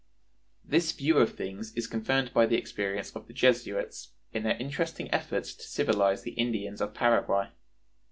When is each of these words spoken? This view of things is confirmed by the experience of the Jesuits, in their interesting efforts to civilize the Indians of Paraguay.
This 0.65 0.93
view 0.93 1.19
of 1.19 1.35
things 1.37 1.75
is 1.75 1.85
confirmed 1.85 2.33
by 2.33 2.47
the 2.47 2.55
experience 2.57 3.11
of 3.15 3.27
the 3.27 3.33
Jesuits, 3.33 4.13
in 4.33 4.41
their 4.41 4.57
interesting 4.57 5.11
efforts 5.13 5.53
to 5.53 5.61
civilize 5.61 6.23
the 6.23 6.31
Indians 6.33 6.81
of 6.81 6.95
Paraguay. 6.95 7.49